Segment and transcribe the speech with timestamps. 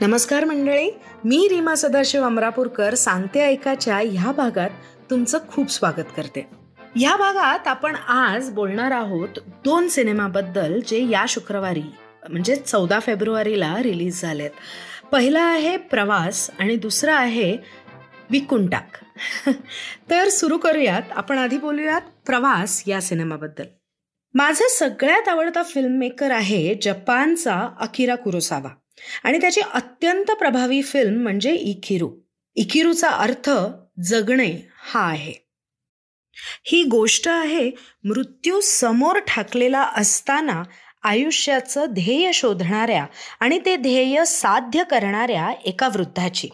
[0.00, 0.90] नमस्कार मंडळी
[1.24, 4.70] मी रीमा सदाशिव अमरापूरकर सांगते ऐकाच्या ह्या भागात
[5.10, 6.48] तुमचं खूप स्वागत करते.
[6.96, 9.28] ह्या भागात आपण आज बोलणार आहोत
[9.64, 11.82] दोन सिनेमाबद्दल जे या शुक्रवारी
[12.28, 14.50] म्हणजे चौदा फेब्रुवारीला रिलीज झालेत.
[15.12, 17.56] पहिला आहे प्रवास आणि दुसरा आहे
[18.30, 18.88] विकुंटाक
[20.10, 23.64] तर सुरू करूयात आपण आधी बोलूयात प्रवास या सिनेमाबद्दल.
[24.34, 28.68] माझा सगळ्यात आवडता फिल्ममेकर आहे जपानचा अकिरा कुरोसावा.
[29.24, 32.10] आणि त्याची अत्यंत प्रभावी फिल्म म्हणजे इखिरू.
[32.54, 33.50] इकिरूचा अर्थ
[34.04, 35.32] जगणे हा आहे.
[36.64, 37.70] ही गोष्ट आहे
[38.04, 40.62] मृत्यू समोर ठाकलेला असताना
[41.02, 43.06] आयुष्याचं ध्येय शोधणाऱ्या
[43.40, 46.48] आणि ते ध्येय साध्य करणाऱ्या एका वृद्धाची.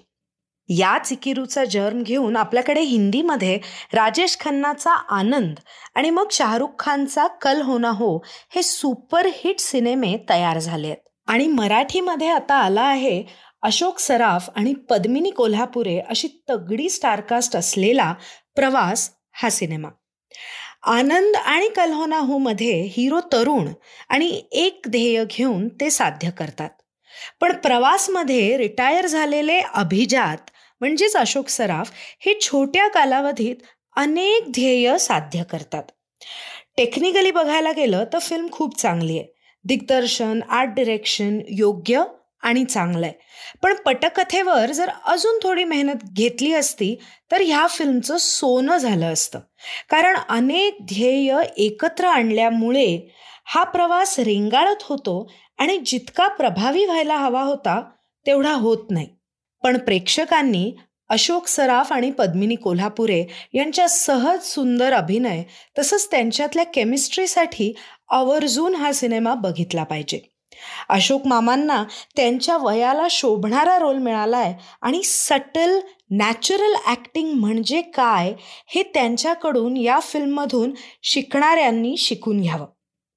[0.68, 3.58] याच इकिरूचा जन्म घेऊन आपल्याकडे हिंदीमध्ये
[3.92, 5.54] राजेश खन्नाचा आनंद
[5.94, 8.16] आणि मग शाहरुख खानचा कल होना हो
[8.54, 13.25] हे सुपरहिट सिनेमे तयार झाले आहेत आणि मराठीमध्ये आता आला आहे
[13.62, 18.14] अशोक सराफ आणि पद्मिनी कोल्हापुरे अशी तगडी स्टारकास्ट असलेला
[18.55, 19.89] प्रवास हा सिनेमा.
[20.83, 23.69] आनंद आणि कल्होना हो मध्ये हिरो तरुण
[24.08, 26.70] आणि एक ध्येय घेऊन ते साध्य करतात.
[27.41, 30.50] पण प्रवासमध्ये रिटायर झालेले अभिजात
[30.81, 33.56] म्हणजेच अशोक सराफ हे छोट्या कालावधीत
[33.97, 35.83] अनेक ध्येय साध्य करतात.
[36.77, 39.33] टेक्निकली बघायला गेलं तर फिल्म खूप चांगली आहे.
[39.64, 42.02] दिग्दर्शन आर्ट डिरेक्शन योग्य
[42.42, 43.14] आणि चांगलं आहे
[43.62, 46.98] पण पटकथेवर जर अजून थोडी मेहनत घेतली असती
[47.32, 49.40] तर ह्या फिल्मचं सोनं झालं असतं.
[49.90, 53.14] कारण अनेक ध्येय एकत्र आणल्यामुळे
[53.46, 57.82] हा प्रवास रेंगाळत होतो आणि जितका प्रभावी व्हायला हवा होता
[58.26, 59.08] तेवढा होत नाही.
[59.62, 60.74] पण प्रेक्षकांनी
[61.08, 63.24] अशोक सराफ आणि पद्मिनी कोल्हापुरे
[63.55, 65.42] यांच्या सहज सुंदर अभिनय
[65.78, 67.74] तसंच त्यांच्यातल्या केमिस्ट्रीसाठी
[68.08, 70.20] आवर्जून हा सिनेमा बघितला पाहिजे.
[70.88, 71.84] अशोक मामांना
[72.16, 75.78] त्यांच्या वयाला शोभणारा रोल मिळालाय आणि सटल
[76.10, 78.34] नॅचरल ॲक्टिंग म्हणजे काय
[78.66, 80.72] हे त्यांच्याकडून या फिल्ममधून
[81.03, 82.66] शिकणाऱ्यांनी शिकून घ्यावं.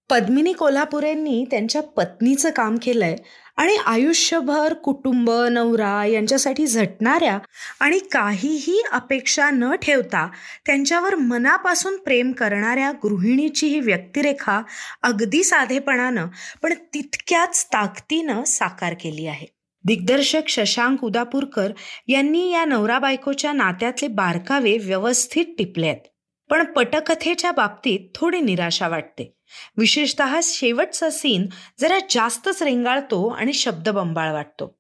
[0.10, 3.16] पद्मिनी कोल्हापुरेंनी त्यांच्या पत्नीचं काम केलंय
[3.58, 7.38] आणि आयुष्यभर कुटुंब नवरा यांच्यासाठी झटणाऱ्या
[7.80, 10.28] आणि काहीही अपेक्षा न ठेवता
[10.66, 14.62] त्यांच्यावर मनापासून प्रेम करणाऱ्या गृहिणीची ही व्यक्तिरेखा
[15.04, 16.28] अगदी साधेपणानं
[16.64, 19.46] पण तितक्याच ताकदीनं साकार केली आहे.
[19.86, 21.72] दिग्दर्शक शशांक उदापूरकर
[22.08, 26.08] यांनी या नवरा बायकोच्या नात्यातले बारकावे व्यवस्थित टिपले आहेत
[26.50, 29.37] पण पटकथेच्या बाबतीत थोडी निराशा वाटते.
[29.78, 31.46] विशेषत शेवटचा सीन
[31.80, 34.80] जरा जास्तच रेंगाळतो आणि शब्दबंबाळ वाटतो.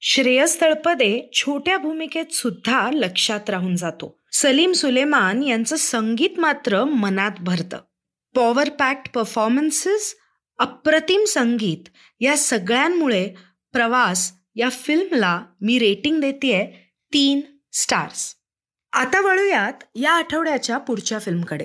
[0.00, 4.18] श्रेयस तळपदे छोट्या भूमिकेत सुद्धा लक्षात राहून जातो.
[4.32, 7.78] सलीम सुलेमान यांचं संगीत मात्र मनात भरतं.
[8.34, 10.16] पॉवर पॅक्ट परफॉर्मन्सेस
[10.58, 11.88] अप्रतिम संगीत
[12.20, 13.34] या सगळ्यांमुळे
[13.72, 17.40] प्रवास या फिल्मला मी रेटिंग देते तीन
[17.72, 18.36] स्टार्स.
[18.92, 21.64] आता वळूयात या आठवड्याच्या पुढच्या फिल्मकडे.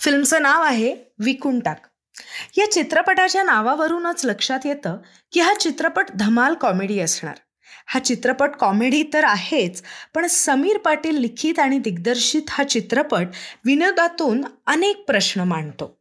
[0.00, 1.86] फिल्मचं नाव आहे विकुंटाक
[2.58, 4.96] या चित्रपटाच्या नावावरूनच लक्षात येतं
[5.32, 7.34] की हा चित्रपट धमाल कॉमेडी असणार.
[7.86, 9.82] हा चित्रपट कॉमेडी तर आहेच
[10.14, 13.26] पण समीर पाटील लिखित आणि दिग्दर्शित हा चित्रपट
[13.64, 15.92] विनोदातून अनेक प्रश्न मांडतो.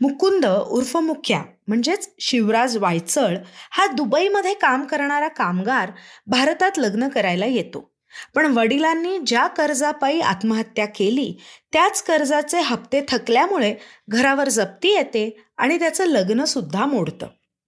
[0.00, 3.36] मुकुंद उर्फ मुख्या म्हणजेच शिवराज वायचळ
[3.70, 5.90] हा दुबईमध्ये काम करणारा कामगार
[6.26, 7.97] भारतात लग्न करायला येतो.
[8.34, 11.32] पण वडिलांनी ज्या कर्जापायी आत्महत्या केली
[11.72, 13.74] त्याच कर्जाचे हप्ते थकल्यामुळे
[14.08, 17.26] घरावर जप्ती येते आणि त्याचं लग्न सुद्धा मोडतं.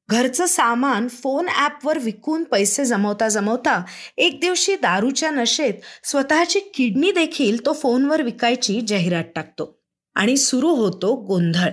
[0.09, 3.83] घरचं सामान फोन ॲपवर विकून पैसे जमवता जमवता
[4.17, 5.75] एक दिवशी दारूच्या नशेत
[6.05, 9.79] स्वतःची किडनी देखील तो फोनवर विकायची जाहिरात टाकतो
[10.15, 11.69] आणि सुरू होतो गोंधळ.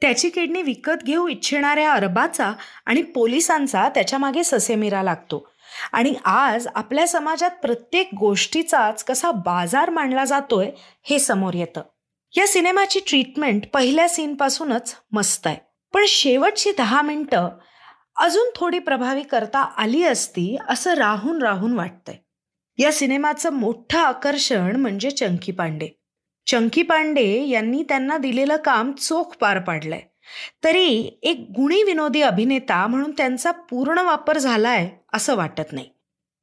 [0.00, 2.52] त्याची किडनी विकत घेऊ इच्छिणाऱ्या अरबाचा
[2.86, 5.52] आणि पोलिसांचा त्याच्यामागे ससेमिरा लागतो.
[5.92, 10.70] आणि आज आपल्या समाजात प्रत्येक गोष्टीचाच कसा बाजार मांडला जातोय
[11.02, 11.82] हे समोर येतं.
[12.36, 15.56] या सिनेमाची ट्रीटमेंट पहिल्या सीनपासूनच मस्त आहे.
[15.94, 17.48] पण शेवटची दहा मिनिटं
[18.16, 22.16] अजून थोडी प्रभावी करता आली असती असं राहून राहून वाटतंय.
[22.78, 25.88] या सिनेमाचं मोठं आकर्षण म्हणजे चंकी पांडे.
[26.46, 30.02] चंकी पांडे यांनी त्यांना दिलेलं काम चोख पार पाडलंय.
[30.64, 35.88] तरी एक गुणी विनोदी अभिनेता म्हणून त्यांचा पूर्ण वापर झालाय असं वाटत नाही.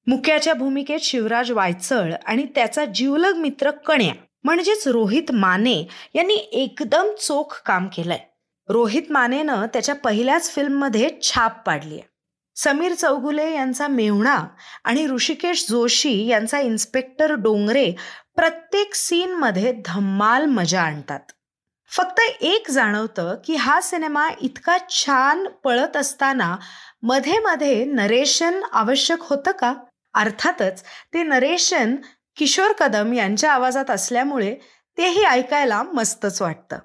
[0.07, 4.13] मुख्याच्या भूमिकेत शिवराज वायचळ आणि त्याचा जीवलग मित्र कण्या
[4.43, 8.19] म्हणजेच रोहित माने यांनी एकदम चोख काम केलंय.
[8.69, 12.07] रोहित मानेनं त्याच्या पहिल्याच फिल्ममध्ये छाप पाडली आहे
[12.55, 14.37] समीर चौगुले यांचा मेव्हणा
[14.83, 17.91] आणि ऋषिकेश जोशी यांचा इन्स्पेक्टर डोंगरे
[18.35, 21.19] प्रत्येक सीनमध्ये धम्माल मजा आणतात.
[21.89, 26.57] फक्त एक जाणवतं की हा सिनेमा इतका छान पळत असताना
[27.03, 29.73] मध्ये मध्ये नरेशन आवश्यक होतं का?
[30.13, 31.95] अर्थातच ते नरेशन
[32.37, 34.55] किशोर कदम यांच्या आवाजात असल्यामुळे
[34.97, 36.79] तेही ऐकायला मस्तच वाटतं.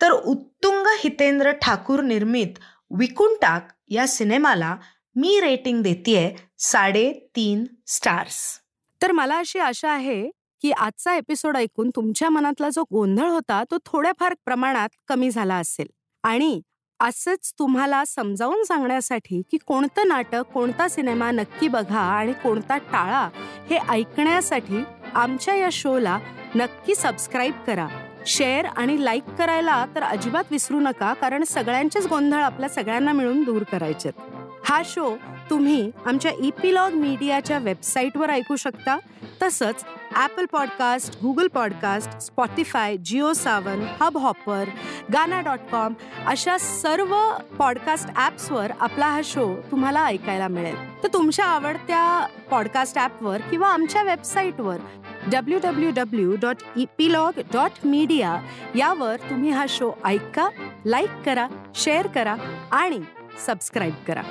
[0.00, 2.58] तर उत्तुंग हितेंद्र ठाकूर निर्मित
[2.98, 4.76] विकुंटाक या सिनेमाला
[5.16, 8.60] मी रेटिंग देतीये साडेतीन स्टार्स.
[9.02, 10.30] तर मला अशी आशा आहे
[10.62, 15.86] की आजचा एपिसोड ऐकून तुमच्या मनातला जो गोंधळ होता तो थोड्याफार प्रमाणात कमी झाला असेल.
[16.24, 16.60] आणि
[17.00, 23.28] असंच तुम्हाला समजावून सांगण्यासाठी की कोणतं नाटक कोणता सिनेमा नक्की बघा आणि कोणता टाळा
[23.70, 24.82] हे ऐकण्यासाठी
[25.14, 26.18] आमच्या या शोला
[26.54, 27.88] नक्की सबस्क्राईब करा.
[28.26, 33.62] शेअर आणि लाईक करायला तर अजिबात विसरू नका कारण सगळ्यांचेच गोंधळ आपल्या सगळ्यांना मिळून दूर
[33.62, 34.10] करायचे
[34.64, 35.16] हा शो
[35.50, 38.98] तुम्ही आमच्या ईपीलॉग मीडियाच्या वेबसाईटवर ऐकू शकता.
[39.42, 39.84] तसंच
[40.16, 43.82] Apple podcast Google podcast Spotify Jio Saavn
[44.16, 44.68] Hubhopper
[45.12, 45.94] Gaana dot com
[46.26, 47.14] अशा सर्व
[47.58, 50.76] पॉडकास्ट ॲप्सवर आपला हा शो तुम्हाला ऐकायला मिळेल.
[51.02, 54.76] तर तुमच्या आवडत्या पॉडकास्ट ॲपवर किंवा आमच्या वेबसाईटवर
[55.32, 58.36] W W W dot epilogue dot media
[58.74, 60.48] यावर तुम्ही हा शो ऐका
[60.86, 62.36] लाईक करा शेअर करा
[62.70, 63.00] आणि
[63.46, 64.22] सबस्क्राईब करा.